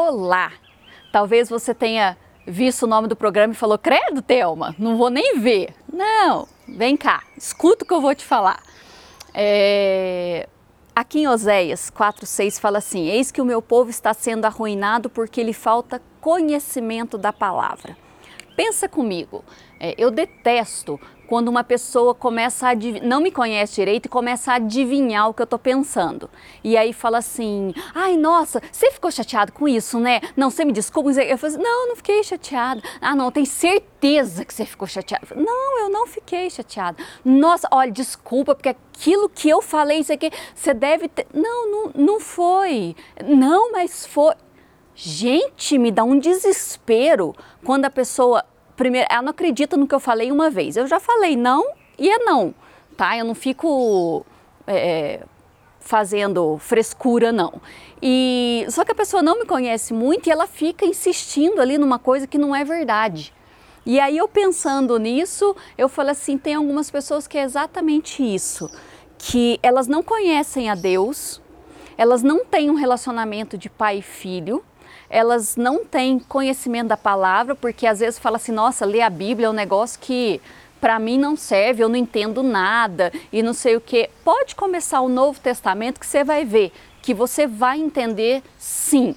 Olá! 0.00 0.52
Talvez 1.10 1.48
você 1.48 1.74
tenha 1.74 2.16
visto 2.46 2.84
o 2.84 2.86
nome 2.86 3.08
do 3.08 3.16
programa 3.16 3.52
e 3.52 3.56
falou: 3.56 3.76
Credo, 3.76 4.22
Thelma, 4.22 4.72
não 4.78 4.96
vou 4.96 5.10
nem 5.10 5.40
ver. 5.40 5.74
Não, 5.92 6.46
vem 6.68 6.96
cá, 6.96 7.24
escuta 7.36 7.84
o 7.84 7.88
que 7.88 7.92
eu 7.92 8.00
vou 8.00 8.14
te 8.14 8.24
falar. 8.24 8.62
É... 9.34 10.48
Aqui 10.94 11.22
em 11.22 11.26
Oséias 11.26 11.90
4,6 11.90 12.60
fala 12.60 12.78
assim: 12.78 13.08
Eis 13.08 13.32
que 13.32 13.42
o 13.42 13.44
meu 13.44 13.60
povo 13.60 13.90
está 13.90 14.14
sendo 14.14 14.44
arruinado 14.44 15.10
porque 15.10 15.42
lhe 15.42 15.52
falta 15.52 16.00
conhecimento 16.20 17.18
da 17.18 17.32
palavra. 17.32 17.96
Pensa 18.58 18.88
comigo, 18.88 19.44
é, 19.78 19.94
eu 19.96 20.10
detesto 20.10 20.98
quando 21.28 21.46
uma 21.46 21.62
pessoa 21.62 22.12
começa 22.12 22.66
a 22.68 22.74
não 23.04 23.20
me 23.20 23.30
conhece 23.30 23.76
direito 23.76 24.06
e 24.06 24.08
começa 24.08 24.50
a 24.50 24.56
adivinhar 24.56 25.28
o 25.28 25.32
que 25.32 25.40
eu 25.40 25.44
estou 25.44 25.60
pensando. 25.60 26.28
E 26.64 26.76
aí 26.76 26.92
fala 26.92 27.18
assim: 27.18 27.72
ai, 27.94 28.16
nossa, 28.16 28.60
você 28.72 28.90
ficou 28.90 29.12
chateado 29.12 29.52
com 29.52 29.68
isso, 29.68 30.00
né? 30.00 30.20
Não, 30.36 30.50
você 30.50 30.64
me 30.64 30.72
desculpa. 30.72 31.08
Eu 31.22 31.38
falo 31.38 31.52
assim, 31.52 31.62
não, 31.62 31.86
não 31.86 31.94
fiquei 31.94 32.20
chateada. 32.24 32.82
Ah, 33.00 33.14
não, 33.14 33.30
tem 33.30 33.44
certeza 33.44 34.44
que 34.44 34.52
você 34.52 34.66
ficou 34.66 34.88
chateado. 34.88 35.28
Não, 35.36 35.78
eu 35.78 35.88
não 35.88 36.08
fiquei 36.08 36.50
chateada. 36.50 37.00
Nossa, 37.24 37.68
olha, 37.70 37.92
desculpa, 37.92 38.56
porque 38.56 38.70
aquilo 38.70 39.28
que 39.28 39.48
eu 39.48 39.62
falei, 39.62 40.00
isso 40.00 40.12
aqui, 40.12 40.32
você 40.52 40.74
deve 40.74 41.06
ter. 41.06 41.28
Não, 41.32 41.70
não, 41.70 41.92
não 41.94 42.20
foi. 42.20 42.96
Não, 43.24 43.70
mas 43.70 44.04
foi. 44.04 44.34
Gente, 45.00 45.78
me 45.78 45.92
dá 45.92 46.02
um 46.02 46.18
desespero 46.18 47.32
quando 47.64 47.84
a 47.84 47.90
pessoa 47.90 48.44
primeiro, 48.78 49.08
ela 49.10 49.22
não 49.22 49.30
acredita 49.30 49.76
no 49.76 49.86
que 49.86 49.94
eu 49.94 50.00
falei 50.00 50.32
uma 50.32 50.48
vez. 50.48 50.76
Eu 50.76 50.86
já 50.86 50.98
falei 51.00 51.36
não 51.36 51.74
e 51.98 52.08
é 52.08 52.18
não, 52.18 52.54
tá? 52.96 53.18
Eu 53.18 53.24
não 53.24 53.34
fico 53.34 54.24
é, 54.66 55.20
fazendo 55.80 56.56
frescura, 56.58 57.32
não. 57.32 57.60
E 58.00 58.64
só 58.70 58.84
que 58.84 58.92
a 58.92 58.94
pessoa 58.94 59.20
não 59.20 59.40
me 59.40 59.44
conhece 59.44 59.92
muito 59.92 60.28
e 60.28 60.30
ela 60.30 60.46
fica 60.46 60.86
insistindo 60.86 61.60
ali 61.60 61.76
numa 61.76 61.98
coisa 61.98 62.26
que 62.26 62.38
não 62.38 62.54
é 62.54 62.64
verdade. 62.64 63.34
E 63.84 63.98
aí 63.98 64.16
eu 64.16 64.28
pensando 64.28 64.96
nisso, 64.98 65.56
eu 65.76 65.88
falei 65.88 66.12
assim, 66.12 66.38
tem 66.38 66.54
algumas 66.54 66.90
pessoas 66.90 67.26
que 67.26 67.36
é 67.36 67.42
exatamente 67.42 68.22
isso, 68.22 68.70
que 69.18 69.58
elas 69.62 69.88
não 69.88 70.02
conhecem 70.02 70.70
a 70.70 70.74
Deus, 70.74 71.40
elas 71.96 72.22
não 72.22 72.44
têm 72.44 72.70
um 72.70 72.74
relacionamento 72.74 73.58
de 73.58 73.68
pai 73.68 73.98
e 73.98 74.02
filho, 74.02 74.62
elas 75.08 75.56
não 75.56 75.84
têm 75.84 76.18
conhecimento 76.18 76.88
da 76.88 76.96
palavra, 76.96 77.54
porque 77.54 77.86
às 77.86 78.00
vezes 78.00 78.18
fala 78.18 78.36
assim, 78.36 78.52
nossa, 78.52 78.84
ler 78.84 79.02
a 79.02 79.10
Bíblia 79.10 79.46
é 79.46 79.50
um 79.50 79.54
negócio 79.54 79.98
que 80.00 80.40
para 80.80 80.98
mim 80.98 81.18
não 81.18 81.36
serve, 81.36 81.82
eu 81.82 81.88
não 81.88 81.96
entendo 81.96 82.42
nada 82.42 83.12
e 83.32 83.42
não 83.42 83.52
sei 83.52 83.74
o 83.76 83.80
que. 83.80 84.08
Pode 84.24 84.54
começar 84.54 85.00
o 85.00 85.08
Novo 85.08 85.40
Testamento 85.40 85.98
que 85.98 86.06
você 86.06 86.22
vai 86.22 86.44
ver 86.44 86.72
que 87.08 87.14
você 87.14 87.46
vai 87.46 87.80
entender 87.80 88.42
sim, 88.58 89.16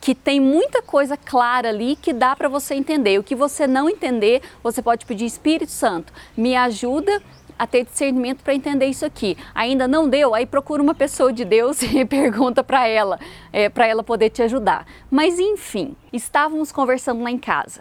que 0.00 0.14
tem 0.14 0.38
muita 0.38 0.80
coisa 0.80 1.16
clara 1.16 1.70
ali 1.70 1.96
que 1.96 2.12
dá 2.12 2.36
para 2.36 2.48
você 2.48 2.72
entender. 2.74 3.18
O 3.18 3.24
que 3.24 3.34
você 3.34 3.66
não 3.66 3.90
entender, 3.90 4.42
você 4.62 4.80
pode 4.80 5.04
pedir 5.04 5.24
Espírito 5.24 5.72
Santo, 5.72 6.12
me 6.36 6.54
ajuda 6.54 7.20
a 7.62 7.66
ter 7.66 7.84
discernimento 7.84 8.42
para 8.42 8.56
entender 8.56 8.86
isso 8.86 9.06
aqui. 9.06 9.36
Ainda 9.54 9.86
não 9.86 10.08
deu? 10.08 10.34
Aí 10.34 10.44
procura 10.44 10.82
uma 10.82 10.96
pessoa 10.96 11.32
de 11.32 11.44
Deus 11.44 11.80
e 11.94 12.04
pergunta 12.04 12.64
para 12.64 12.88
ela, 12.88 13.20
é, 13.52 13.68
para 13.68 13.86
ela 13.86 14.02
poder 14.02 14.30
te 14.30 14.42
ajudar. 14.42 14.84
Mas 15.08 15.38
enfim, 15.38 15.94
estávamos 16.12 16.72
conversando 16.72 17.22
lá 17.22 17.30
em 17.30 17.38
casa 17.38 17.80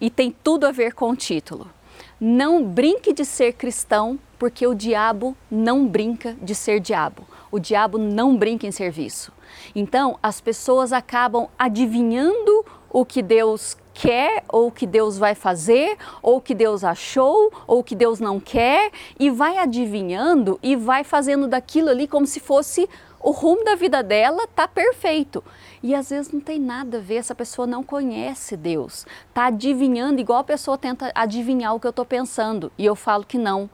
e 0.00 0.08
tem 0.08 0.34
tudo 0.42 0.66
a 0.66 0.72
ver 0.72 0.94
com 0.94 1.10
o 1.10 1.16
título. 1.16 1.68
Não 2.18 2.64
brinque 2.64 3.12
de 3.12 3.22
ser 3.22 3.52
cristão, 3.52 4.18
porque 4.38 4.66
o 4.66 4.74
diabo 4.74 5.36
não 5.50 5.86
brinca 5.86 6.34
de 6.40 6.54
ser 6.54 6.80
diabo. 6.80 7.22
O 7.50 7.58
diabo 7.58 7.98
não 7.98 8.34
brinca 8.34 8.66
em 8.66 8.72
serviço. 8.72 9.30
Então, 9.74 10.18
as 10.22 10.40
pessoas 10.40 10.90
acabam 10.90 11.48
adivinhando 11.58 12.57
o 12.90 13.04
que 13.04 13.22
Deus 13.22 13.76
quer 13.98 14.44
ou 14.48 14.68
o 14.68 14.72
que 14.72 14.86
Deus 14.86 15.18
vai 15.18 15.34
fazer, 15.34 15.98
ou 16.22 16.36
o 16.36 16.40
que 16.40 16.54
Deus 16.54 16.84
achou, 16.84 17.52
ou 17.66 17.80
o 17.80 17.84
que 17.84 17.96
Deus 17.96 18.20
não 18.20 18.38
quer, 18.38 18.92
e 19.18 19.28
vai 19.28 19.58
adivinhando 19.58 20.58
e 20.62 20.76
vai 20.76 21.02
fazendo 21.02 21.48
daquilo 21.48 21.90
ali 21.90 22.06
como 22.06 22.24
se 22.24 22.38
fosse 22.38 22.88
o 23.20 23.32
rumo 23.32 23.64
da 23.64 23.74
vida 23.74 24.00
dela 24.00 24.46
tá 24.54 24.68
perfeito. 24.68 25.42
E 25.82 25.94
às 25.94 26.10
vezes 26.10 26.32
não 26.32 26.40
tem 26.40 26.60
nada 26.60 26.98
a 26.98 27.00
ver, 27.00 27.16
essa 27.16 27.34
pessoa 27.34 27.66
não 27.66 27.82
conhece 27.82 28.56
Deus. 28.56 29.04
Tá 29.34 29.46
adivinhando 29.46 30.20
igual 30.20 30.38
a 30.38 30.44
pessoa 30.44 30.78
tenta 30.78 31.10
adivinhar 31.12 31.74
o 31.74 31.80
que 31.80 31.86
eu 31.86 31.90
estou 31.90 32.04
pensando, 32.04 32.70
e 32.78 32.86
eu 32.86 32.94
falo 32.94 33.24
que 33.24 33.36
não. 33.36 33.68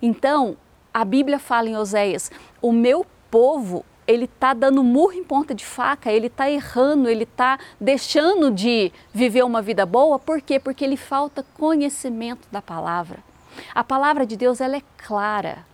Então, 0.00 0.56
a 0.92 1.04
Bíblia 1.04 1.38
fala 1.38 1.68
em 1.68 1.76
Oséias: 1.76 2.30
"O 2.62 2.72
meu 2.72 3.04
povo 3.30 3.84
ele 4.06 4.26
está 4.26 4.54
dando 4.54 4.82
murro 4.82 5.12
em 5.12 5.24
ponta 5.24 5.54
de 5.54 5.64
faca, 5.64 6.12
ele 6.12 6.28
está 6.28 6.50
errando, 6.50 7.08
ele 7.08 7.24
está 7.24 7.58
deixando 7.80 8.50
de 8.50 8.92
viver 9.12 9.44
uma 9.44 9.60
vida 9.60 9.84
boa. 9.84 10.18
Por 10.18 10.40
quê? 10.40 10.60
Porque 10.60 10.84
ele 10.84 10.96
falta 10.96 11.44
conhecimento 11.54 12.46
da 12.50 12.62
palavra. 12.62 13.18
A 13.74 13.82
palavra 13.82 14.26
de 14.26 14.36
Deus 14.36 14.60
ela 14.60 14.76
é 14.76 14.82
clara. 14.98 15.64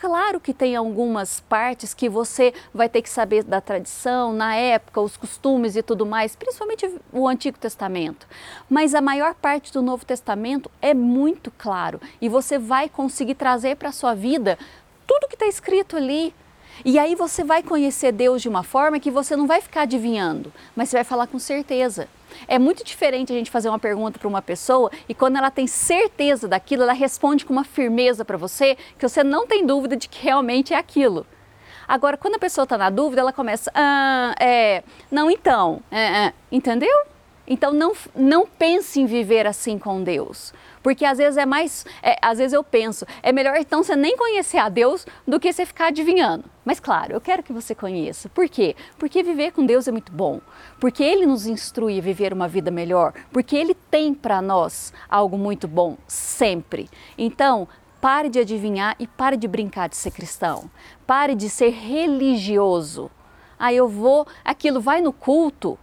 Claro 0.00 0.40
que 0.40 0.52
tem 0.52 0.74
algumas 0.74 1.38
partes 1.38 1.94
que 1.94 2.08
você 2.08 2.52
vai 2.74 2.88
ter 2.88 3.02
que 3.02 3.08
saber 3.08 3.44
da 3.44 3.60
tradição, 3.60 4.32
na 4.32 4.56
época, 4.56 5.00
os 5.00 5.16
costumes 5.16 5.76
e 5.76 5.82
tudo 5.82 6.04
mais, 6.04 6.34
principalmente 6.34 6.92
o 7.12 7.28
Antigo 7.28 7.56
Testamento. 7.56 8.26
Mas 8.68 8.96
a 8.96 9.00
maior 9.00 9.32
parte 9.32 9.72
do 9.72 9.80
Novo 9.80 10.04
Testamento 10.04 10.68
é 10.80 10.92
muito 10.92 11.52
claro 11.52 12.00
e 12.20 12.28
você 12.28 12.58
vai 12.58 12.88
conseguir 12.88 13.36
trazer 13.36 13.76
para 13.76 13.90
a 13.90 13.92
sua 13.92 14.12
vida 14.12 14.58
tudo 15.06 15.28
que 15.28 15.36
está 15.36 15.46
escrito 15.46 15.96
ali 15.96 16.34
e 16.84 16.98
aí 16.98 17.14
você 17.14 17.44
vai 17.44 17.62
conhecer 17.62 18.12
Deus 18.12 18.42
de 18.42 18.48
uma 18.48 18.62
forma 18.62 18.98
que 18.98 19.10
você 19.10 19.36
não 19.36 19.46
vai 19.46 19.60
ficar 19.60 19.82
adivinhando, 19.82 20.52
mas 20.74 20.88
você 20.88 20.96
vai 20.96 21.04
falar 21.04 21.26
com 21.26 21.38
certeza. 21.38 22.08
É 22.48 22.58
muito 22.58 22.82
diferente 22.84 23.32
a 23.32 23.36
gente 23.36 23.50
fazer 23.50 23.68
uma 23.68 23.78
pergunta 23.78 24.18
para 24.18 24.28
uma 24.28 24.42
pessoa 24.42 24.90
e 25.08 25.14
quando 25.14 25.36
ela 25.36 25.50
tem 25.50 25.66
certeza 25.66 26.48
daquilo, 26.48 26.82
ela 26.82 26.92
responde 26.92 27.44
com 27.44 27.52
uma 27.52 27.64
firmeza 27.64 28.24
para 28.24 28.36
você 28.36 28.76
que 28.98 29.06
você 29.06 29.22
não 29.22 29.46
tem 29.46 29.66
dúvida 29.66 29.96
de 29.96 30.08
que 30.08 30.22
realmente 30.22 30.72
é 30.72 30.76
aquilo. 30.76 31.26
Agora, 31.86 32.16
quando 32.16 32.36
a 32.36 32.38
pessoa 32.38 32.62
está 32.64 32.78
na 32.78 32.90
dúvida, 32.90 33.20
ela 33.20 33.32
começa, 33.32 33.70
ah, 33.74 34.34
é, 34.40 34.82
não, 35.10 35.30
então, 35.30 35.82
é, 35.90 36.26
é, 36.26 36.32
entendeu? 36.50 36.96
Então 37.46 37.72
não, 37.72 37.92
não 38.14 38.46
pense 38.46 39.00
em 39.00 39.06
viver 39.06 39.46
assim 39.46 39.78
com 39.78 40.02
Deus. 40.02 40.52
Porque 40.82 41.04
às 41.04 41.18
vezes 41.18 41.36
é 41.36 41.46
mais, 41.46 41.86
é, 42.02 42.16
às 42.20 42.38
vezes 42.38 42.52
eu 42.52 42.64
penso, 42.64 43.06
é 43.22 43.32
melhor 43.32 43.56
então 43.56 43.82
você 43.82 43.94
nem 43.94 44.16
conhecer 44.16 44.58
a 44.58 44.68
Deus 44.68 45.06
do 45.26 45.38
que 45.38 45.52
você 45.52 45.64
ficar 45.64 45.86
adivinhando. 45.88 46.44
Mas 46.64 46.80
claro, 46.80 47.12
eu 47.12 47.20
quero 47.20 47.42
que 47.42 47.52
você 47.52 47.74
conheça. 47.74 48.28
Por 48.28 48.48
quê? 48.48 48.74
Porque 48.98 49.22
viver 49.22 49.52
com 49.52 49.64
Deus 49.64 49.86
é 49.86 49.92
muito 49.92 50.12
bom. 50.12 50.40
Porque 50.80 51.02
Ele 51.02 51.26
nos 51.26 51.46
instrui 51.46 51.98
a 51.98 52.02
viver 52.02 52.32
uma 52.32 52.48
vida 52.48 52.70
melhor. 52.70 53.12
Porque 53.32 53.56
Ele 53.56 53.74
tem 53.74 54.12
para 54.14 54.42
nós 54.42 54.92
algo 55.08 55.38
muito 55.38 55.68
bom, 55.68 55.96
sempre. 56.06 56.88
Então, 57.16 57.68
pare 58.00 58.28
de 58.28 58.40
adivinhar 58.40 58.96
e 58.98 59.06
pare 59.06 59.36
de 59.36 59.46
brincar 59.46 59.88
de 59.88 59.96
ser 59.96 60.10
cristão. 60.10 60.70
Pare 61.06 61.34
de 61.34 61.48
ser 61.48 61.70
religioso. 61.70 63.10
Ah, 63.58 63.72
eu 63.72 63.88
vou, 63.88 64.26
aquilo 64.44 64.80
vai 64.80 65.00
no 65.00 65.12
culto, 65.12 65.78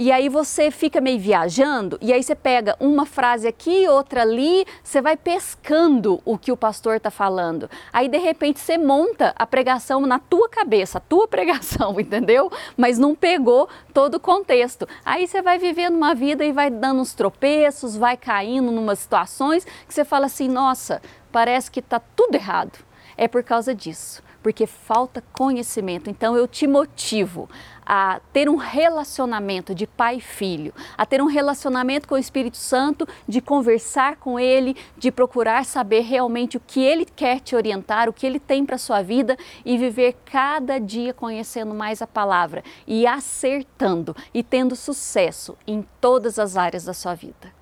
e 0.00 0.12
aí 0.12 0.28
você 0.28 0.70
fica 0.70 1.00
meio 1.00 1.18
viajando 1.18 1.98
e 2.00 2.12
aí 2.12 2.22
você 2.22 2.36
pega 2.36 2.76
uma 2.78 3.04
frase 3.04 3.48
aqui, 3.48 3.88
outra 3.88 4.22
ali, 4.22 4.64
você 4.80 5.02
vai 5.02 5.16
pescando 5.16 6.22
o 6.24 6.38
que 6.38 6.52
o 6.52 6.56
pastor 6.56 6.94
está 6.94 7.10
falando. 7.10 7.68
Aí 7.92 8.08
de 8.08 8.16
repente 8.16 8.60
você 8.60 8.78
monta 8.78 9.34
a 9.34 9.44
pregação 9.44 10.02
na 10.02 10.20
tua 10.20 10.48
cabeça, 10.48 10.98
a 10.98 11.00
tua 11.00 11.26
pregação, 11.28 11.98
entendeu? 11.98 12.48
Mas 12.76 12.96
não 12.96 13.12
pegou 13.12 13.68
todo 13.92 14.14
o 14.14 14.20
contexto. 14.20 14.86
Aí 15.04 15.26
você 15.26 15.42
vai 15.42 15.58
vivendo 15.58 15.96
uma 15.96 16.14
vida 16.14 16.44
e 16.44 16.52
vai 16.52 16.70
dando 16.70 17.00
uns 17.00 17.12
tropeços, 17.12 17.96
vai 17.96 18.16
caindo 18.16 18.70
em 18.70 18.78
umas 18.78 19.00
situações 19.00 19.64
que 19.64 19.92
você 19.92 20.04
fala 20.04 20.26
assim, 20.26 20.46
nossa, 20.46 21.02
parece 21.32 21.72
que 21.72 21.80
está 21.80 21.98
tudo 21.98 22.36
errado. 22.36 22.78
É 23.16 23.26
por 23.26 23.42
causa 23.42 23.74
disso 23.74 24.22
porque 24.42 24.66
falta 24.66 25.22
conhecimento. 25.32 26.08
Então 26.08 26.36
eu 26.36 26.46
te 26.46 26.66
motivo 26.66 27.48
a 27.84 28.20
ter 28.32 28.50
um 28.50 28.56
relacionamento 28.56 29.74
de 29.74 29.86
pai 29.86 30.16
e 30.16 30.20
filho, 30.20 30.74
a 30.96 31.06
ter 31.06 31.22
um 31.22 31.26
relacionamento 31.26 32.06
com 32.06 32.14
o 32.14 32.18
Espírito 32.18 32.58
Santo, 32.58 33.08
de 33.26 33.40
conversar 33.40 34.16
com 34.16 34.38
ele, 34.38 34.76
de 34.96 35.10
procurar 35.10 35.64
saber 35.64 36.00
realmente 36.00 36.58
o 36.58 36.60
que 36.60 36.80
ele 36.80 37.06
quer 37.06 37.40
te 37.40 37.56
orientar, 37.56 38.08
o 38.08 38.12
que 38.12 38.26
ele 38.26 38.38
tem 38.38 38.64
para 38.66 38.76
sua 38.76 39.00
vida 39.00 39.36
e 39.64 39.78
viver 39.78 40.16
cada 40.26 40.78
dia 40.78 41.14
conhecendo 41.14 41.74
mais 41.74 42.02
a 42.02 42.06
palavra 42.06 42.62
e 42.86 43.06
acertando 43.06 44.14
e 44.34 44.42
tendo 44.42 44.76
sucesso 44.76 45.56
em 45.66 45.86
todas 46.00 46.38
as 46.38 46.56
áreas 46.56 46.84
da 46.84 46.92
sua 46.92 47.14
vida. 47.14 47.57